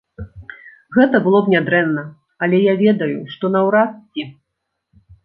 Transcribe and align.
Гэта 0.95 1.19
было 1.27 1.41
б 1.47 1.53
нядрэнна, 1.55 2.03
але 2.45 2.57
я 2.63 2.73
ведаю, 2.83 3.19
што 3.35 3.53
наўрад 3.57 3.91
ці! 4.13 4.23